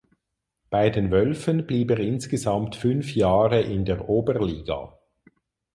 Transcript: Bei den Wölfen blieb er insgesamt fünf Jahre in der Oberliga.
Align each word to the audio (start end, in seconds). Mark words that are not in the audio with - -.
Bei 0.71 0.89
den 0.89 1.11
Wölfen 1.11 1.67
blieb 1.67 1.91
er 1.91 1.99
insgesamt 1.99 2.75
fünf 2.75 3.13
Jahre 3.13 3.61
in 3.61 3.85
der 3.85 4.09
Oberliga. 4.09 4.97